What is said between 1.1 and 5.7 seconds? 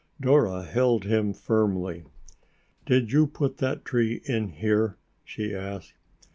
firmly. "Did you put that tree in here?" she